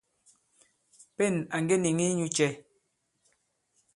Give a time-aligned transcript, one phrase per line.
[1.15, 2.49] Pên à ŋge nìŋi inyū cɛ̄?